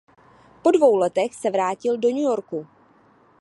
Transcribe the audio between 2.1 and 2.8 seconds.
Yorku.